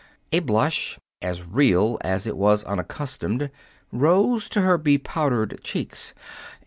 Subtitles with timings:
[0.31, 3.51] A blush, as real as it was unaccustomed,
[3.93, 6.15] arose to her bepowdered cheeks.